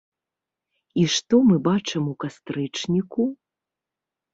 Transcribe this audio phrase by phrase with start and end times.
[1.01, 3.33] І што мы бачым у кастрычніку?